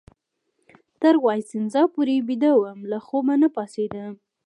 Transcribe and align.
تر 1.01 1.15
وایسینزا 1.25 1.83
پورې 1.93 2.15
بیده 2.27 2.51
وم، 2.55 2.79
له 2.91 2.97
خوبه 3.07 3.33
نه 3.41 3.47
پاڅېدم. 3.55 4.13